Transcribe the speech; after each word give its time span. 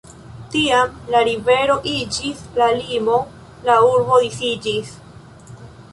Tiam 0.53 0.95
la 1.15 1.19
rivero 1.27 1.75
iĝis 1.91 2.41
la 2.61 2.71
limo, 2.79 3.19
la 3.69 3.79
urbo 3.91 4.19
disiĝis. 4.25 4.95